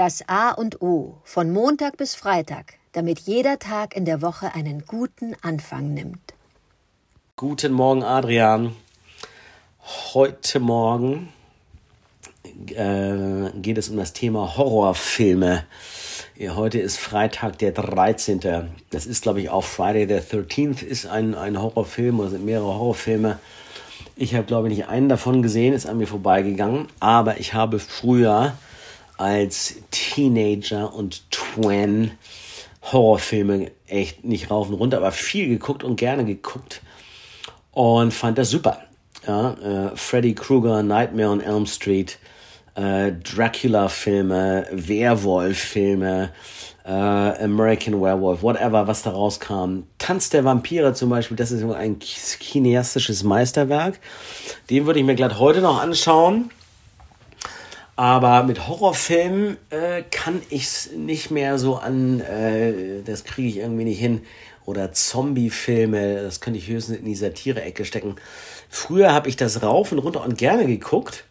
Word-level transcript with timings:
Das 0.00 0.26
A 0.28 0.52
und 0.52 0.80
O 0.80 1.18
von 1.24 1.52
Montag 1.52 1.98
bis 1.98 2.14
Freitag, 2.14 2.78
damit 2.92 3.18
jeder 3.18 3.58
Tag 3.58 3.94
in 3.94 4.06
der 4.06 4.22
Woche 4.22 4.54
einen 4.54 4.86
guten 4.86 5.36
Anfang 5.42 5.92
nimmt. 5.92 6.32
Guten 7.36 7.74
Morgen, 7.74 8.02
Adrian. 8.02 8.74
Heute 10.14 10.58
Morgen 10.58 11.28
äh, 12.68 13.50
geht 13.60 13.76
es 13.76 13.90
um 13.90 13.98
das 13.98 14.14
Thema 14.14 14.56
Horrorfilme. 14.56 15.64
Heute 16.48 16.78
ist 16.78 16.96
Freitag, 16.96 17.58
der 17.58 17.72
13. 17.72 18.70
Das 18.88 19.04
ist, 19.04 19.24
glaube 19.24 19.42
ich, 19.42 19.50
auch 19.50 19.64
Friday 19.64 20.08
the 20.08 20.34
13th, 20.34 20.82
ist 20.82 21.04
ein, 21.08 21.34
ein 21.34 21.60
Horrorfilm 21.60 22.20
oder 22.20 22.30
sind 22.30 22.46
mehrere 22.46 22.68
Horrorfilme. 22.68 23.38
Ich 24.16 24.34
habe, 24.34 24.46
glaube 24.46 24.68
ich, 24.68 24.78
nicht 24.78 24.88
einen 24.88 25.10
davon 25.10 25.42
gesehen, 25.42 25.74
ist 25.74 25.84
an 25.84 25.98
mir 25.98 26.06
vorbeigegangen. 26.06 26.88
Aber 27.00 27.38
ich 27.38 27.52
habe 27.52 27.78
früher 27.78 28.54
als 29.20 29.76
Teenager 29.90 30.94
und 30.94 31.30
Twan 31.30 32.12
Horrorfilme 32.82 33.70
echt 33.86 34.24
nicht 34.24 34.50
rauf 34.50 34.68
und 34.68 34.74
runter, 34.74 34.96
aber 34.96 35.12
viel 35.12 35.48
geguckt 35.48 35.84
und 35.84 35.96
gerne 35.96 36.24
geguckt 36.24 36.80
und 37.72 38.12
fand 38.12 38.38
das 38.38 38.48
super. 38.48 38.78
Ja, 39.26 39.52
äh, 39.52 39.96
Freddy 39.96 40.34
Krueger, 40.34 40.82
Nightmare 40.82 41.28
on 41.28 41.40
Elm 41.42 41.66
Street, 41.66 42.18
äh, 42.74 43.12
Dracula-Filme, 43.12 44.66
Werwolf-Filme, 44.72 46.30
äh, 46.86 46.90
American 46.90 48.00
Werewolf, 48.00 48.42
whatever, 48.42 48.86
was 48.86 49.02
da 49.02 49.10
rauskam. 49.10 49.82
Tanz 49.98 50.30
der 50.30 50.44
Vampire 50.44 50.94
zum 50.94 51.10
Beispiel, 51.10 51.36
das 51.36 51.50
ist 51.50 51.62
ein 51.62 52.00
cineastisches 52.00 53.22
Meisterwerk. 53.22 54.00
Den 54.70 54.86
würde 54.86 55.00
ich 55.00 55.04
mir 55.04 55.14
glatt 55.14 55.38
heute 55.38 55.60
noch 55.60 55.82
anschauen. 55.82 56.50
Aber 58.00 58.44
mit 58.44 58.66
Horrorfilmen 58.66 59.58
äh, 59.68 60.02
kann 60.10 60.40
ich 60.48 60.62
es 60.62 60.90
nicht 60.96 61.30
mehr 61.30 61.58
so 61.58 61.76
an, 61.76 62.20
äh, 62.20 63.02
das 63.04 63.24
kriege 63.24 63.46
ich 63.46 63.58
irgendwie 63.58 63.84
nicht 63.84 63.98
hin. 63.98 64.22
Oder 64.64 64.92
Zombie-Filme, 64.92 66.22
das 66.22 66.40
könnte 66.40 66.58
ich 66.58 66.68
höchstens 66.68 66.96
in 66.96 67.04
die 67.04 67.14
Satire-Ecke 67.14 67.84
stecken. 67.84 68.16
Früher 68.70 69.12
habe 69.12 69.28
ich 69.28 69.36
das 69.36 69.62
rauf 69.62 69.92
und 69.92 69.98
runter 69.98 70.24
und 70.24 70.38
gerne 70.38 70.64
geguckt 70.64 71.24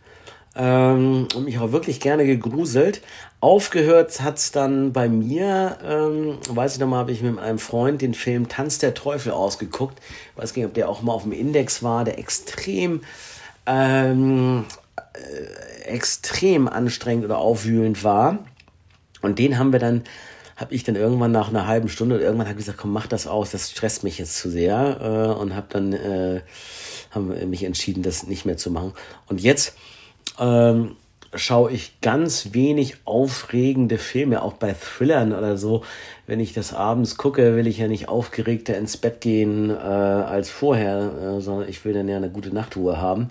ähm, 0.56 1.28
und 1.34 1.46
mich 1.46 1.58
auch 1.58 1.72
wirklich 1.72 2.02
gerne 2.02 2.28
gegruselt. 2.28 3.02
Aufgehört 3.40 4.22
hat 4.22 4.38
es 4.38 4.52
dann 4.52 4.94
bei 4.94 5.10
mir, 5.10 5.76
ähm, 5.84 6.38
weiß 6.52 6.76
ich 6.76 6.80
noch 6.80 6.88
mal, 6.88 7.00
habe 7.00 7.12
ich 7.12 7.24
mit 7.24 7.40
einem 7.40 7.58
Freund 7.58 8.04
den 8.04 8.14
Film 8.14 8.48
Tanz 8.48 8.78
der 8.78 8.94
Teufel 8.94 9.32
ausgeguckt. 9.32 9.98
Ich 10.36 10.44
weiß 10.44 10.56
nicht, 10.56 10.68
ob 10.68 10.76
der 10.76 10.88
auch 10.88 11.02
mal 11.02 11.14
auf 11.14 11.24
dem 11.24 11.32
Index 11.32 11.82
war, 11.82 12.04
der 12.04 12.20
extrem 12.20 13.02
ähm, 13.66 14.66
äh, 15.16 15.69
extrem 15.90 16.68
anstrengend 16.68 17.26
oder 17.26 17.38
aufwühlend 17.38 18.04
war. 18.04 18.40
Und 19.22 19.40
den 19.40 19.58
haben 19.58 19.72
wir 19.72 19.80
dann, 19.80 20.04
habe 20.56 20.74
ich 20.74 20.84
dann 20.84 20.96
irgendwann 20.96 21.32
nach 21.32 21.50
einer 21.50 21.68
halben 21.68 21.90
Stunde 21.90 22.16
oder 22.16 22.24
irgendwann 22.24 22.48
habe 22.48 22.60
ich 22.60 22.66
gesagt, 22.66 22.80
komm, 22.80 22.94
mach 22.94 23.08
das 23.08 23.28
aus, 23.28 23.52
das 23.52 23.72
stresst 23.72 24.04
mich 24.04 24.18
jetzt 24.18 24.38
zu 24.38 24.50
sehr 24.50 25.00
äh, 25.02 25.40
und 25.40 25.56
habe 25.56 25.68
dann 25.70 25.94
äh, 25.94 26.42
haben 27.12 27.50
mich 27.50 27.64
entschieden, 27.64 28.04
das 28.04 28.28
nicht 28.28 28.46
mehr 28.46 28.58
zu 28.58 28.72
machen. 28.72 28.94
Und 29.28 29.42
jetzt 29.42 29.76
ähm, 30.38 30.96
schaue 31.34 31.72
ich 31.72 32.02
ganz 32.02 32.50
wenig 32.54 32.98
aufregende 33.06 33.98
Filme, 33.98 34.42
auch 34.42 34.54
bei 34.54 34.74
Thrillern 34.74 35.34
oder 35.34 35.58
so. 35.58 35.84
Wenn 36.28 36.40
ich 36.40 36.54
das 36.54 36.74
abends 36.74 37.18
gucke, 37.18 37.56
will 37.56 37.68
ich 37.68 37.78
ja 37.78 37.88
nicht 37.88 38.08
aufgeregter 38.08 38.78
ins 38.78 38.98
Bett 38.98 39.22
gehen 39.22 39.70
äh, 39.70 39.74
als 39.74 40.50
vorher, 40.50 41.38
äh, 41.38 41.42
sondern 41.42 41.70
ich 41.70 41.84
will 41.86 41.94
dann 41.94 42.08
ja 42.08 42.18
eine 42.18 42.30
gute 42.30 42.54
Nachtruhe 42.54 43.02
haben 43.02 43.30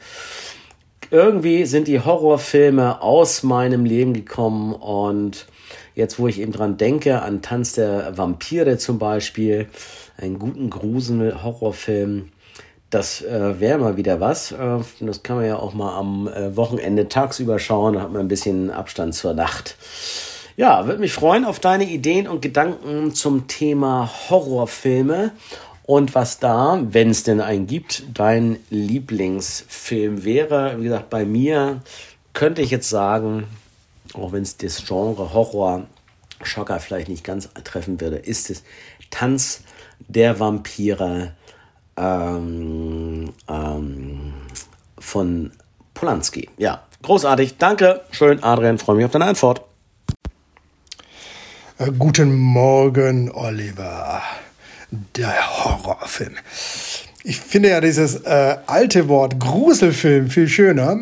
irgendwie 1.11 1.65
sind 1.65 1.89
die 1.89 2.01
Horrorfilme 2.01 3.03
aus 3.03 3.43
meinem 3.43 3.85
Leben 3.85 4.15
gekommen 4.15 4.73
und 4.75 5.47
jetzt, 5.95 6.19
wo 6.19 6.29
ich 6.29 6.41
eben 6.41 6.53
dran 6.53 6.77
denke, 6.77 7.23
an 7.23 7.43
Tanz 7.43 7.73
der 7.73 8.17
Vampire 8.17 8.79
zum 8.79 8.99
Beispiel, 8.99 9.69
einen 10.17 10.39
guten 10.39 10.71
Grusel-Horrorfilm, 10.71 12.31
das 12.91 13.23
äh, 13.23 13.61
wäre 13.61 13.79
mal 13.79 13.97
wieder 13.97 14.21
was. 14.21 14.53
Äh, 14.53 14.79
das 15.01 15.23
kann 15.23 15.37
man 15.37 15.47
ja 15.47 15.57
auch 15.57 15.75
mal 15.75 15.97
am 15.97 16.29
äh, 16.29 16.57
Wochenende 16.57 17.09
tagsüber 17.09 17.59
schauen, 17.59 17.95
da 17.95 18.03
hat 18.03 18.13
man 18.13 18.23
ein 18.23 18.29
bisschen 18.29 18.71
Abstand 18.71 19.15
zur 19.15 19.35
Nacht. 19.35 19.77
Ja, 20.57 20.87
würde 20.87 20.99
mich 20.99 21.13
freuen 21.13 21.45
auf 21.45 21.61
deine 21.61 21.85
Ideen 21.85 22.27
und 22.27 22.43
Gedanken 22.43 23.15
zum 23.15 23.47
Thema 23.47 24.11
Horrorfilme 24.29 25.31
und 25.89 26.15
was 26.15 26.39
da, 26.39 26.79
wenn 26.91 27.09
es 27.09 27.23
denn 27.23 27.41
einen 27.41 27.67
gibt, 27.67 28.05
dein 28.13 28.59
Lieblingsfilm 28.69 30.23
wäre. 30.23 30.79
Wie 30.79 30.85
gesagt, 30.85 31.09
bei 31.09 31.25
mir 31.25 31.81
könnte 32.35 32.61
ich 32.61 32.71
jetzt 32.71 32.91
sagen, 32.91 33.45
auch 34.13 34.33
wenn 34.33 34.43
es 34.43 34.59
das 34.59 34.85
Genre 34.87 35.33
Horror 35.33 35.87
Schocker 36.43 36.79
vielleicht 36.79 37.09
nicht 37.09 37.25
ganz 37.25 37.49
treffen 37.65 38.03
würde, 38.03 38.17
ist 38.17 38.51
es 38.51 38.65
Tanz 39.09 39.63
der 40.09 40.39
Vampire 40.39 41.33
ähm, 41.97 43.33
ähm, 43.49 44.35
von 44.99 45.53
Polanski. 45.95 46.51
Ja, 46.59 46.83
großartig. 47.01 47.57
Danke. 47.57 48.03
Schön, 48.11 48.43
Adrian. 48.45 48.77
Freue 48.77 48.97
mich 48.97 49.07
auf 49.07 49.13
deine 49.13 49.25
Antwort. 49.25 49.63
Äh, 51.79 51.93
guten 51.93 52.37
Morgen, 52.37 53.31
Oliver 53.31 54.21
der 54.91 55.65
Horrorfilm. 55.65 56.35
Ich 57.25 57.39
finde 57.39 57.71
ja 57.71 57.81
dieses 57.81 58.15
äh, 58.17 58.57
alte 58.67 59.09
Wort 59.09 59.39
Gruselfilm 59.39 60.31
viel 60.31 60.49
schöner. 60.49 61.01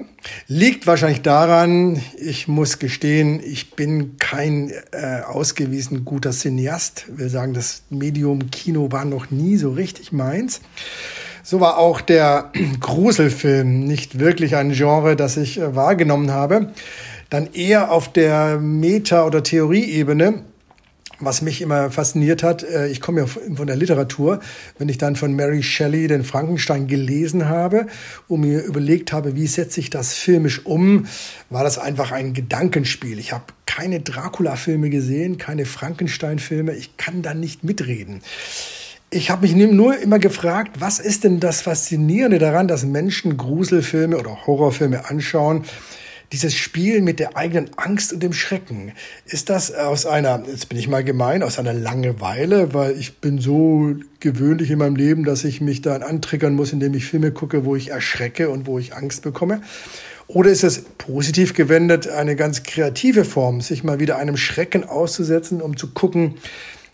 Liegt 0.49 0.87
wahrscheinlich 0.87 1.23
daran, 1.23 2.03
ich 2.19 2.49
muss 2.49 2.79
gestehen, 2.79 3.41
ich 3.45 3.73
bin 3.73 4.17
kein 4.19 4.73
äh, 4.91 5.21
ausgewiesen 5.25 6.05
guter 6.05 6.31
Cineast. 6.33 7.05
Wir 7.17 7.29
sagen, 7.29 7.55
das 7.55 7.83
Medium 7.91 8.51
Kino 8.51 8.91
war 8.91 9.05
noch 9.05 9.31
nie 9.31 9.57
so 9.57 9.71
richtig 9.71 10.11
meins. 10.11 10.63
So 11.45 11.61
war 11.61 11.79
auch 11.79 12.01
der 12.01 12.51
Gruselfilm 12.81 13.85
nicht 13.85 14.19
wirklich 14.19 14.57
ein 14.57 14.73
Genre, 14.73 15.15
das 15.15 15.37
ich 15.37 15.61
äh, 15.61 15.77
wahrgenommen 15.77 16.33
habe. 16.33 16.73
Dann 17.31 17.53
eher 17.53 17.93
auf 17.93 18.11
der 18.13 18.59
Meta- 18.59 19.27
oder 19.27 19.43
Theorieebene 19.43 20.43
was 21.21 21.43
mich 21.43 21.61
immer 21.61 21.91
fasziniert 21.91 22.43
hat, 22.43 22.63
äh, 22.63 22.89
ich 22.89 23.01
komme 23.01 23.21
ja 23.21 23.27
von 23.27 23.67
der 23.67 23.77
Literatur, 23.77 24.41
wenn 24.79 24.89
ich 24.89 24.99
dann 24.99 25.17
von 25.17 25.35
Mary 25.35 25.63
Shelley 25.63 26.09
den 26.09 26.25
Frankenstein 26.25 26.87
gelesen 26.87 27.49
habe 27.49 27.87
und 28.29 28.41
mir 28.41 28.63
überlegt 28.63 29.13
habe, 29.13 29.35
wie 29.37 29.47
setze 29.47 29.81
ich 29.81 29.91
das 29.91 30.15
filmisch 30.15 30.65
um, 30.67 31.07
war 31.51 31.65
das 31.65 31.79
einfach 31.79 32.13
ein 32.13 32.35
Gedankenspiel. 32.35 33.19
Ich 33.19 33.33
habe 33.33 33.45
keine 33.67 34.01
Dracula-Filme 34.01 34.91
gesehen, 34.91 35.39
keine 35.39 35.67
Frankenstein-Filme, 35.67 36.75
ich 36.75 36.97
kann 36.97 37.23
da 37.23 37.35
nicht 37.35 37.65
mitreden. 37.65 38.23
Ich 39.11 39.31
habe 39.31 39.43
mich 39.47 39.55
nur 39.55 39.97
immer 39.99 40.19
gefragt, 40.19 40.81
was 40.81 40.99
ist 40.99 41.25
denn 41.25 41.39
das 41.39 41.61
Faszinierende 41.63 42.39
daran, 42.39 42.67
dass 42.67 42.85
Menschen 42.85 43.37
Gruselfilme 43.37 44.19
oder 44.19 44.47
Horrorfilme 44.47 45.09
anschauen, 45.09 45.65
dieses 46.33 46.55
Spiel 46.55 47.03
mit 47.03 47.21
der 47.21 47.37
eigenen 47.37 47.71
Angst 47.77 48.13
und 48.13 48.23
dem 48.23 48.33
Schrecken, 48.33 48.93
ist 49.27 49.49
das 49.49 49.73
aus 49.73 50.07
einer, 50.07 50.43
jetzt 50.47 50.69
bin 50.69 50.79
ich 50.79 50.89
mal 50.89 51.05
gemein, 51.05 51.43
aus 51.43 51.59
einer 51.59 51.73
Langeweile, 51.73 52.75
weil 52.75 52.99
ich 52.99 53.19
bin 53.19 53.39
so 53.39 53.95
gewöhnlich 54.21 54.71
in 54.71 54.79
meinem 54.79 54.97
Leben, 54.97 55.25
dass 55.25 55.45
ich 55.45 55.61
mich 55.61 55.83
dann 55.83 56.03
antriggern 56.03 56.55
muss, 56.55 56.73
indem 56.73 56.95
ich 56.95 57.07
Filme 57.07 57.31
gucke, 57.31 57.65
wo 57.65 57.77
ich 57.77 57.91
erschrecke 57.91 58.51
und 58.51 58.67
wo 58.67 58.79
ich 58.79 58.95
Angst 58.95 59.23
bekomme? 59.23 59.63
Oder 60.29 60.51
ist 60.51 60.65
es 60.65 60.83
positiv 60.99 61.55
gewendet 61.55 62.09
eine 62.09 62.35
ganz 62.35 62.65
kreative 62.65 63.25
Form, 63.25 63.61
sich 63.61 63.85
mal 63.85 64.01
wieder 64.01 64.19
einem 64.19 64.37
Schrecken 64.37 64.83
auszusetzen, 64.83 65.63
um 65.63 65.77
zu 65.77 65.93
gucken, 65.93 66.35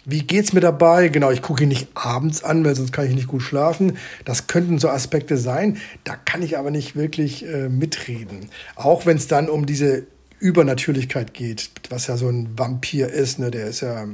wie 0.05 0.23
geht's 0.23 0.53
mir 0.53 0.61
dabei? 0.61 1.09
Genau, 1.09 1.31
ich 1.31 1.43
gucke 1.43 1.63
ihn 1.63 1.69
nicht 1.69 1.89
abends 1.95 2.43
an, 2.43 2.65
weil 2.65 2.75
sonst 2.75 2.93
kann 2.93 3.07
ich 3.07 3.15
nicht 3.15 3.29
gut 3.29 3.43
schlafen. 3.43 3.97
Das 4.25 4.47
könnten 4.47 4.79
so 4.79 4.89
Aspekte 4.89 5.37
sein. 5.37 5.79
Da 6.05 6.17
kann 6.17 6.43
ich 6.43 6.59
aber 6.59 6.71
nicht 6.71 6.97
wirklich 6.97 7.47
äh, 7.47 7.69
mitreden. 7.69 8.49
Auch 8.75 9.07
wenn 9.07 9.16
es 9.16 9.28
dann 9.28 9.49
um 9.49 9.66
diese 9.66 10.04
Übernatürlichkeit 10.41 11.34
geht, 11.34 11.71
was 11.89 12.09
ja 12.09 12.16
so 12.16 12.28
ein 12.28 12.49
Vampir 12.59 13.09
ist, 13.09 13.39
ne? 13.39 13.53
der 13.53 13.69
ist 13.69 13.81
ja, 13.81 14.07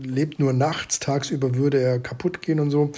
lebt 0.00 0.38
nur 0.38 0.52
nachts, 0.52 1.00
tagsüber 1.00 1.56
würde 1.56 1.80
er 1.80 1.98
kaputt 1.98 2.40
gehen 2.40 2.60
und 2.60 2.70
so. 2.70 2.92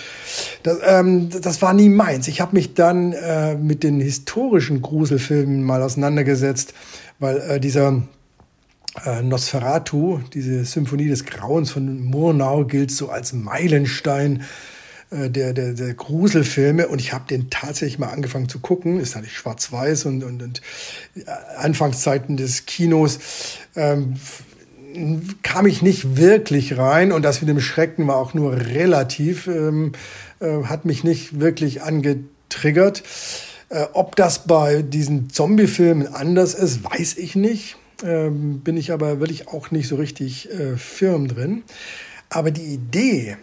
Das, 0.63 0.79
ähm, 0.85 1.31
das 1.31 1.63
war 1.63 1.73
nie 1.73 1.89
meins. 1.89 2.29
Ich 2.29 2.43
habe 2.43 2.55
mich 2.55 2.75
dann 2.75 3.15
äh, 3.15 3.55
mit 3.55 3.85
den 3.85 4.01
historischen 4.01 4.83
Gruselfilmen 4.83 5.63
mal 5.63 5.83
auseinandergesetzt, 5.83 6.75
weil 7.19 7.39
äh, 7.39 7.59
dieser 7.59 8.03
äh, 9.05 9.23
Nosferatu, 9.23 10.21
diese 10.33 10.65
Symphonie 10.65 11.09
des 11.09 11.25
Grauens 11.25 11.71
von 11.71 12.01
Murnau, 12.05 12.65
gilt 12.65 12.91
so 12.91 13.09
als 13.09 13.33
Meilenstein 13.33 14.45
äh, 15.11 15.31
der, 15.31 15.53
der, 15.53 15.75
der 15.75 15.95
Gruselfilme 15.95 16.89
und 16.89 17.01
ich 17.01 17.13
habe 17.13 17.25
den 17.29 17.51
tatsächlich 17.51 17.99
mal 17.99 18.11
angefangen 18.11 18.49
zu 18.49 18.61
gucken. 18.61 19.01
Ist 19.01 19.15
natürlich 19.15 19.37
schwarz-weiß 19.37 20.07
und, 20.07 20.23
und, 20.23 20.43
und 20.43 20.63
äh, 21.17 21.23
Anfangszeiten 21.57 22.37
des 22.37 22.67
Kinos 22.67 23.19
ähm, 23.75 24.15
kam 25.43 25.67
ich 25.67 25.83
nicht 25.83 26.17
wirklich 26.17 26.79
rein 26.79 27.11
und 27.11 27.23
das 27.23 27.41
mit 27.41 27.49
dem 27.49 27.61
Schrecken 27.61 28.07
war 28.07 28.17
auch 28.17 28.33
nur 28.33 28.57
relativ, 28.57 29.49
ähm, 29.49 29.91
äh, 30.39 30.65
hat 30.65 30.85
mich 30.85 31.03
nicht 31.03 31.41
wirklich 31.41 31.83
angetriggert. 31.83 33.03
Ob 33.95 34.15
das 34.15 34.47
bei 34.47 34.83
diesen 34.83 35.31
Zombie-Filmen 35.31 36.07
anders 36.07 36.55
ist, 36.55 36.85
weiß 36.85 37.17
ich 37.17 37.35
nicht 37.35 37.77
ähm, 38.03 38.61
bin 38.61 38.77
ich 38.77 38.93
aber 38.93 39.21
wirklich 39.21 39.49
auch 39.49 39.71
nicht 39.71 39.89
so 39.89 39.97
richtig 39.97 40.51
äh, 40.51 40.77
firm 40.77 41.29
drin. 41.29 41.63
Aber 42.31 42.51
die 42.51 42.75
Idee, 42.75 43.37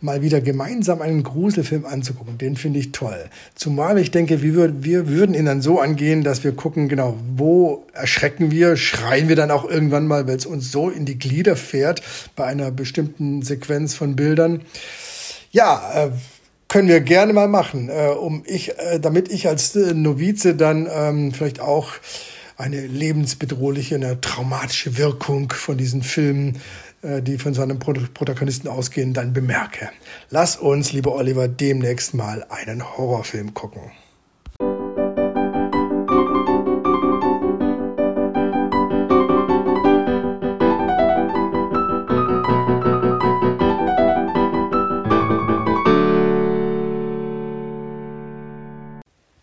mal 0.00 0.22
wieder 0.22 0.40
gemeinsam 0.40 1.02
einen 1.02 1.22
Gruselfilm 1.22 1.84
anzugucken. 1.84 2.38
Den 2.38 2.56
finde 2.56 2.78
ich 2.78 2.92
toll. 2.92 3.24
Zumal 3.54 3.98
ich 3.98 4.10
denke, 4.10 4.42
wir, 4.42 4.54
würd, 4.54 4.84
wir 4.84 5.08
würden 5.08 5.34
ihn 5.34 5.46
dann 5.46 5.62
so 5.62 5.80
angehen, 5.80 6.22
dass 6.22 6.44
wir 6.44 6.52
gucken, 6.52 6.88
genau, 6.88 7.16
wo 7.36 7.84
erschrecken 7.92 8.50
wir, 8.50 8.76
schreien 8.76 9.28
wir 9.28 9.36
dann 9.36 9.50
auch 9.50 9.68
irgendwann 9.68 10.06
mal, 10.06 10.26
weil 10.26 10.36
es 10.36 10.46
uns 10.46 10.70
so 10.70 10.90
in 10.90 11.04
die 11.04 11.18
Glieder 11.18 11.56
fährt 11.56 12.02
bei 12.36 12.44
einer 12.44 12.70
bestimmten 12.70 13.42
Sequenz 13.42 13.94
von 13.94 14.16
Bildern. 14.16 14.62
Ja, 15.50 16.06
äh, 16.06 16.10
können 16.68 16.88
wir 16.88 17.00
gerne 17.00 17.34
mal 17.34 17.48
machen, 17.48 17.90
äh, 17.90 18.08
um 18.08 18.44
ich, 18.46 18.78
äh, 18.78 18.98
damit 18.98 19.30
ich 19.30 19.46
als 19.46 19.76
äh, 19.76 19.92
Novize 19.92 20.54
dann 20.54 20.88
ähm, 20.90 21.32
vielleicht 21.32 21.60
auch 21.60 21.90
eine 22.56 22.86
lebensbedrohliche, 22.86 23.94
eine 23.96 24.20
traumatische 24.20 24.96
Wirkung 24.96 25.52
von 25.52 25.76
diesen 25.76 26.02
Filmen 26.02 26.60
äh, 27.02 27.20
die 27.20 27.36
von 27.38 27.52
seinem 27.52 27.78
Protagonisten 27.78 28.68
ausgehen, 28.68 29.12
dann 29.12 29.32
bemerke. 29.32 29.90
Lass 30.30 30.56
uns, 30.56 30.92
lieber 30.92 31.14
Oliver, 31.14 31.48
demnächst 31.48 32.14
mal 32.14 32.46
einen 32.48 32.96
Horrorfilm 32.96 33.54
gucken. 33.54 33.90